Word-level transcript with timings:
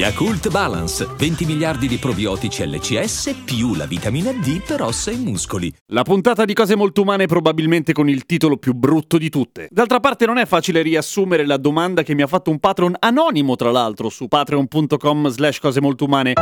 Yakult 0.00 0.48
Balance, 0.48 1.06
20 1.14 1.44
miliardi 1.44 1.86
di 1.86 1.98
probiotici 1.98 2.66
LCS 2.66 3.42
più 3.44 3.74
la 3.74 3.84
vitamina 3.84 4.32
D 4.32 4.62
per 4.66 4.80
ossa 4.80 5.10
e 5.10 5.16
muscoli. 5.16 5.70
La 5.88 6.04
puntata 6.04 6.46
di 6.46 6.54
cose 6.54 6.74
molto 6.74 7.02
umane 7.02 7.26
probabilmente 7.26 7.92
con 7.92 8.08
il 8.08 8.24
titolo 8.24 8.56
più 8.56 8.72
brutto 8.72 9.18
di 9.18 9.28
tutte. 9.28 9.68
D'altra 9.70 10.00
parte 10.00 10.24
non 10.24 10.38
è 10.38 10.46
facile 10.46 10.80
riassumere 10.80 11.44
la 11.44 11.58
domanda 11.58 12.02
che 12.02 12.14
mi 12.14 12.22
ha 12.22 12.26
fatto 12.26 12.50
un 12.50 12.58
patron 12.60 12.96
anonimo 12.98 13.56
tra 13.56 13.70
l'altro 13.70 14.08
su 14.08 14.26
patreon.com 14.26 15.28
slash 15.28 15.58
cose 15.58 15.82
molto 15.82 16.06
umane. 16.06 16.32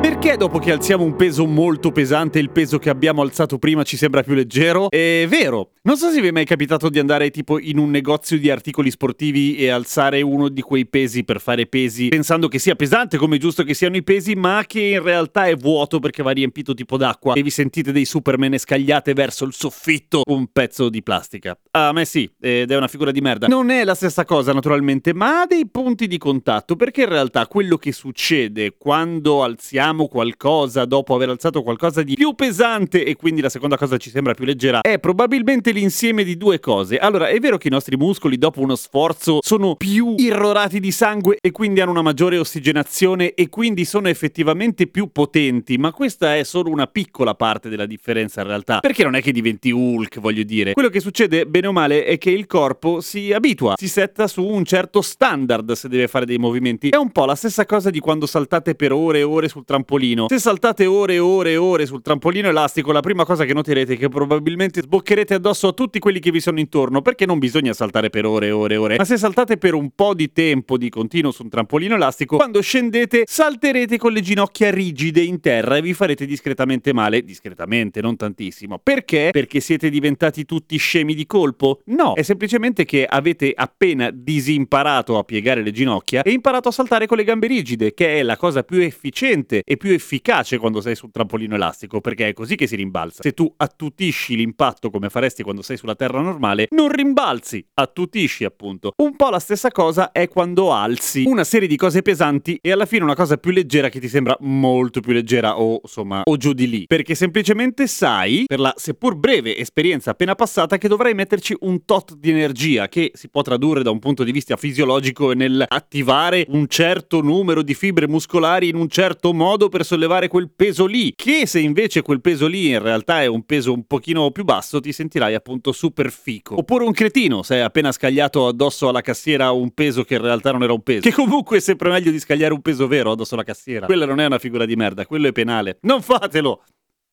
Perché 0.00 0.36
dopo 0.36 0.58
che 0.58 0.72
alziamo 0.72 1.04
un 1.04 1.14
peso 1.14 1.46
molto 1.46 1.92
pesante 1.92 2.40
il 2.40 2.50
peso 2.50 2.80
che 2.80 2.90
abbiamo 2.90 3.22
alzato 3.22 3.58
prima 3.58 3.84
ci 3.84 3.96
sembra 3.96 4.24
più 4.24 4.34
leggero? 4.34 4.90
È 4.90 5.24
vero. 5.28 5.70
Non 5.86 5.96
so 5.96 6.10
se 6.10 6.20
vi 6.20 6.26
è 6.26 6.30
mai 6.32 6.44
capitato 6.44 6.88
di 6.88 6.98
andare 6.98 7.30
tipo 7.30 7.60
in 7.60 7.78
un 7.78 7.90
negozio 7.90 8.40
di 8.40 8.50
articoli 8.50 8.90
sportivi 8.90 9.54
e 9.54 9.68
alzare 9.68 10.20
uno 10.20 10.48
di 10.48 10.60
quei 10.60 10.84
pesi 10.84 11.22
per 11.22 11.40
fare 11.40 11.66
pesi 11.66 12.08
pensando 12.08 12.48
che 12.48 12.58
sia 12.58 12.74
pesante 12.74 13.16
come 13.18 13.36
è 13.36 13.38
giusto 13.38 13.62
che 13.62 13.72
siano 13.72 13.94
i 13.94 14.02
pesi 14.02 14.34
ma 14.34 14.64
che 14.66 14.80
in 14.80 15.00
realtà 15.00 15.44
è 15.44 15.54
vuoto 15.54 16.00
perché 16.00 16.24
va 16.24 16.32
riempito 16.32 16.74
tipo 16.74 16.96
d'acqua 16.96 17.34
e 17.34 17.42
vi 17.44 17.50
sentite 17.50 17.92
dei 17.92 18.04
superman 18.04 18.58
scagliate 18.58 19.12
verso 19.12 19.44
il 19.44 19.52
soffitto 19.52 20.22
un 20.26 20.48
pezzo 20.50 20.88
di 20.88 21.04
plastica. 21.04 21.56
A 21.70 21.92
me 21.92 22.04
sì, 22.04 22.28
ed 22.40 22.68
è 22.68 22.76
una 22.76 22.88
figura 22.88 23.12
di 23.12 23.20
merda. 23.20 23.46
Non 23.46 23.70
è 23.70 23.84
la 23.84 23.94
stessa 23.94 24.24
cosa 24.24 24.52
naturalmente 24.52 25.14
ma 25.14 25.42
ha 25.42 25.46
dei 25.46 25.68
punti 25.70 26.08
di 26.08 26.18
contatto 26.18 26.74
perché 26.74 27.02
in 27.02 27.10
realtà 27.10 27.46
quello 27.46 27.76
che 27.76 27.92
succede 27.92 28.74
quando 28.76 29.44
alziamo 29.44 30.08
qualcosa 30.08 30.84
dopo 30.84 31.14
aver 31.14 31.28
alzato 31.28 31.62
qualcosa 31.62 32.02
di 32.02 32.14
più 32.14 32.34
pesante 32.34 33.04
e 33.04 33.14
quindi 33.14 33.40
la 33.40 33.50
seconda 33.50 33.76
cosa 33.76 33.98
ci 33.98 34.10
sembra 34.10 34.34
più 34.34 34.44
leggera 34.44 34.80
è 34.80 34.98
probabilmente 34.98 35.74
l'insieme 35.76 36.24
di 36.24 36.36
due 36.38 36.58
cose. 36.58 36.96
Allora, 36.96 37.28
è 37.28 37.38
vero 37.38 37.58
che 37.58 37.68
i 37.68 37.70
nostri 37.70 37.96
muscoli 37.96 38.38
dopo 38.38 38.60
uno 38.60 38.74
sforzo 38.74 39.40
sono 39.42 39.76
più 39.76 40.14
irrorati 40.16 40.80
di 40.80 40.90
sangue 40.90 41.36
e 41.40 41.50
quindi 41.50 41.80
hanno 41.80 41.90
una 41.90 42.02
maggiore 42.02 42.38
ossigenazione 42.38 43.34
e 43.34 43.48
quindi 43.50 43.84
sono 43.84 44.08
effettivamente 44.08 44.86
più 44.86 45.12
potenti, 45.12 45.76
ma 45.76 45.92
questa 45.92 46.36
è 46.36 46.44
solo 46.44 46.70
una 46.70 46.86
piccola 46.86 47.34
parte 47.34 47.68
della 47.68 47.86
differenza 47.86 48.40
in 48.40 48.46
realtà. 48.46 48.80
Perché 48.80 49.04
non 49.04 49.14
è 49.14 49.22
che 49.22 49.32
diventi 49.32 49.70
Hulk, 49.70 50.18
voglio 50.18 50.42
dire. 50.42 50.72
Quello 50.72 50.88
che 50.88 51.00
succede, 51.00 51.46
bene 51.46 51.66
o 51.66 51.72
male, 51.72 52.04
è 52.04 52.16
che 52.16 52.30
il 52.30 52.46
corpo 52.46 53.00
si 53.00 53.32
abitua, 53.32 53.74
si 53.76 53.88
setta 53.88 54.26
su 54.26 54.42
un 54.42 54.64
certo 54.64 55.02
standard 55.02 55.72
se 55.72 55.88
deve 55.88 56.08
fare 56.08 56.24
dei 56.24 56.38
movimenti. 56.38 56.88
È 56.88 56.96
un 56.96 57.12
po' 57.12 57.26
la 57.26 57.34
stessa 57.34 57.66
cosa 57.66 57.90
di 57.90 58.00
quando 58.00 58.24
saltate 58.24 58.74
per 58.74 58.92
ore 58.92 59.18
e 59.18 59.22
ore 59.22 59.48
sul 59.48 59.64
trampolino. 59.64 60.26
Se 60.28 60.38
saltate 60.38 60.86
ore 60.86 61.14
e 61.14 61.18
ore 61.18 61.52
e 61.52 61.56
ore 61.56 61.84
sul 61.84 62.00
trampolino 62.00 62.48
elastico, 62.48 62.92
la 62.92 63.00
prima 63.00 63.24
cosa 63.26 63.44
che 63.44 63.52
noterete 63.52 63.94
è 63.94 63.96
che 63.98 64.08
probabilmente 64.08 64.80
sboccherete 64.80 65.34
addosso 65.34 65.65
a 65.68 65.72
tutti 65.72 65.98
quelli 65.98 66.20
che 66.20 66.30
vi 66.30 66.40
sono 66.40 66.58
intorno, 66.58 67.02
perché 67.02 67.26
non 67.26 67.38
bisogna 67.38 67.72
saltare 67.72 68.10
per 68.10 68.24
ore 68.26 68.48
e 68.48 68.50
ore 68.50 68.74
e 68.74 68.76
ore. 68.76 68.96
Ma 68.96 69.04
se 69.04 69.16
saltate 69.16 69.56
per 69.56 69.74
un 69.74 69.90
po' 69.94 70.14
di 70.14 70.32
tempo 70.32 70.76
di 70.76 70.88
continuo 70.88 71.30
su 71.30 71.42
un 71.42 71.48
trampolino 71.48 71.94
elastico, 71.94 72.36
quando 72.36 72.60
scendete 72.60 73.24
salterete 73.26 73.98
con 73.98 74.12
le 74.12 74.20
ginocchia 74.20 74.70
rigide 74.70 75.20
in 75.20 75.40
terra 75.40 75.76
e 75.76 75.82
vi 75.82 75.94
farete 75.94 76.26
discretamente 76.26 76.92
male, 76.92 77.22
discretamente, 77.22 78.00
non 78.00 78.16
tantissimo. 78.16 78.78
Perché? 78.82 79.30
Perché 79.32 79.60
siete 79.60 79.90
diventati 79.90 80.44
tutti 80.44 80.76
scemi 80.76 81.14
di 81.14 81.26
colpo? 81.26 81.80
No, 81.86 82.14
è 82.14 82.22
semplicemente 82.22 82.84
che 82.84 83.04
avete 83.04 83.52
appena 83.54 84.10
disimparato 84.12 85.18
a 85.18 85.24
piegare 85.24 85.62
le 85.62 85.72
ginocchia 85.72 86.22
e 86.22 86.30
imparato 86.30 86.68
a 86.68 86.72
saltare 86.72 87.06
con 87.06 87.16
le 87.16 87.24
gambe 87.24 87.46
rigide, 87.46 87.94
che 87.94 88.18
è 88.18 88.22
la 88.22 88.36
cosa 88.36 88.62
più 88.62 88.80
efficiente 88.80 89.62
e 89.64 89.76
più 89.76 89.92
efficace 89.92 90.58
quando 90.58 90.80
sei 90.80 90.94
sul 90.94 91.10
trampolino 91.10 91.54
elastico, 91.54 92.00
perché 92.00 92.28
è 92.28 92.32
così 92.32 92.56
che 92.56 92.66
si 92.66 92.76
rimbalza. 92.76 93.22
Se 93.22 93.32
tu 93.32 93.52
attutisci 93.56 94.36
l'impatto 94.36 94.90
come 94.90 95.08
faresti 95.08 95.42
quando 95.56 95.62
sei 95.62 95.76
sulla 95.78 95.94
terra 95.94 96.20
normale, 96.20 96.66
non 96.70 96.90
rimbalzi, 96.90 97.64
attutisci 97.74 98.44
appunto. 98.44 98.92
Un 98.96 99.16
po' 99.16 99.30
la 99.30 99.38
stessa 99.38 99.70
cosa 99.70 100.12
è 100.12 100.28
quando 100.28 100.72
alzi 100.72 101.24
una 101.26 101.44
serie 101.44 101.68
di 101.68 101.76
cose 101.76 102.02
pesanti 102.02 102.58
e 102.60 102.72
alla 102.72 102.84
fine 102.84 103.04
una 103.04 103.14
cosa 103.14 103.38
più 103.38 103.52
leggera 103.52 103.88
che 103.88 104.00
ti 104.00 104.08
sembra 104.08 104.36
molto 104.40 105.00
più 105.00 105.12
leggera 105.12 105.58
o 105.58 105.80
insomma 105.82 106.22
o 106.24 106.36
giù 106.36 106.52
di 106.52 106.68
lì, 106.68 106.84
perché 106.86 107.14
semplicemente 107.14 107.86
sai, 107.86 108.44
per 108.46 108.60
la 108.60 108.74
seppur 108.76 109.16
breve 109.16 109.56
esperienza 109.56 110.10
appena 110.10 110.34
passata, 110.34 110.76
che 110.76 110.88
dovrai 110.88 111.14
metterci 111.14 111.56
un 111.60 111.84
tot 111.84 112.14
di 112.16 112.30
energia 112.30 112.88
che 112.88 113.12
si 113.14 113.28
può 113.28 113.42
tradurre 113.42 113.82
da 113.82 113.90
un 113.90 113.98
punto 113.98 114.24
di 114.24 114.32
vista 114.32 114.56
fisiologico 114.56 115.32
nel 115.32 115.64
attivare 115.66 116.44
un 116.48 116.66
certo 116.68 117.22
numero 117.22 117.62
di 117.62 117.74
fibre 117.74 118.08
muscolari 118.08 118.68
in 118.68 118.76
un 118.76 118.88
certo 118.88 119.32
modo 119.32 119.68
per 119.68 119.84
sollevare 119.84 120.28
quel 120.28 120.50
peso 120.54 120.84
lì, 120.84 121.12
che 121.14 121.46
se 121.46 121.60
invece 121.60 122.02
quel 122.02 122.20
peso 122.20 122.46
lì 122.46 122.68
in 122.68 122.82
realtà 122.82 123.22
è 123.22 123.26
un 123.26 123.44
peso 123.44 123.72
un 123.72 123.86
pochino 123.86 124.30
più 124.30 124.44
basso, 124.44 124.80
ti 124.80 124.92
sentirai 124.92 125.34
appunto 125.36 125.72
super 125.72 126.10
fico. 126.10 126.58
Oppure 126.58 126.84
un 126.84 126.92
cretino, 126.92 127.42
se 127.42 127.54
hai 127.54 127.60
appena 127.60 127.92
scagliato 127.92 128.48
addosso 128.48 128.88
alla 128.88 129.00
cassiera 129.00 129.50
un 129.52 129.72
peso 129.72 130.02
che 130.02 130.14
in 130.14 130.22
realtà 130.22 130.50
non 130.52 130.62
era 130.62 130.72
un 130.72 130.82
peso. 130.82 131.00
Che 131.00 131.12
comunque 131.12 131.58
è 131.58 131.60
sempre 131.60 131.90
meglio 131.90 132.10
di 132.10 132.18
scagliare 132.18 132.52
un 132.52 132.62
peso 132.62 132.86
vero 132.88 133.12
addosso 133.12 133.34
alla 133.34 133.44
cassiera. 133.44 133.86
Quella 133.86 134.06
non 134.06 134.18
è 134.20 134.26
una 134.26 134.38
figura 134.38 134.64
di 134.64 134.74
merda, 134.74 135.06
quello 135.06 135.28
è 135.28 135.32
penale. 135.32 135.78
Non 135.82 136.02
fatelo! 136.02 136.64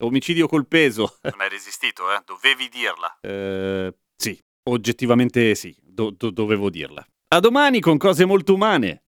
Omicidio 0.01 0.47
col 0.47 0.67
peso. 0.67 1.17
Non 1.21 1.39
hai 1.39 1.49
resistito, 1.49 2.11
eh? 2.11 2.21
Dovevi 2.25 2.67
dirla. 2.69 3.17
Eh, 3.21 3.93
sì, 4.17 4.37
oggettivamente 4.69 5.55
sì, 5.55 5.75
do- 5.81 6.13
do- 6.17 6.31
dovevo 6.31 6.69
dirla. 6.69 7.05
A 7.29 7.39
domani 7.39 7.79
con 7.79 7.97
cose 7.97 8.25
molto 8.25 8.53
umane. 8.53 9.02